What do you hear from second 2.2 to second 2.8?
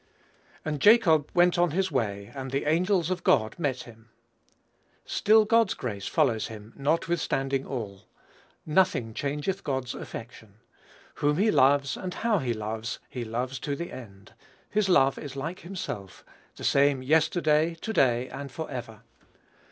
and the